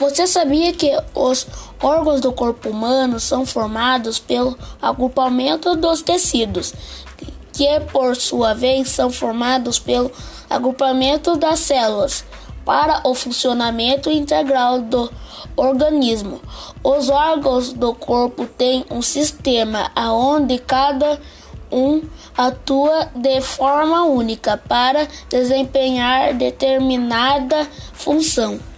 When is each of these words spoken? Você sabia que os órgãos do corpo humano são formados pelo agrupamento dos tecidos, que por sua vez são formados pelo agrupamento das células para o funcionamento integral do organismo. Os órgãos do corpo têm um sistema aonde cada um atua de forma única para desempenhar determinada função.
Você 0.00 0.26
sabia 0.26 0.72
que 0.72 0.90
os 1.14 1.46
órgãos 1.78 2.22
do 2.22 2.32
corpo 2.32 2.70
humano 2.70 3.20
são 3.20 3.44
formados 3.44 4.18
pelo 4.18 4.56
agrupamento 4.80 5.76
dos 5.76 6.00
tecidos, 6.00 6.72
que 7.52 7.68
por 7.92 8.16
sua 8.16 8.54
vez 8.54 8.88
são 8.88 9.10
formados 9.10 9.78
pelo 9.78 10.10
agrupamento 10.48 11.36
das 11.36 11.60
células 11.60 12.24
para 12.64 13.06
o 13.06 13.14
funcionamento 13.14 14.10
integral 14.10 14.80
do 14.80 15.12
organismo. 15.54 16.40
Os 16.82 17.10
órgãos 17.10 17.74
do 17.74 17.92
corpo 17.92 18.46
têm 18.46 18.86
um 18.90 19.02
sistema 19.02 19.90
aonde 19.94 20.56
cada 20.60 21.20
um 21.70 22.00
atua 22.34 23.10
de 23.14 23.42
forma 23.42 24.04
única 24.04 24.56
para 24.56 25.06
desempenhar 25.28 26.32
determinada 26.32 27.68
função. 27.92 28.69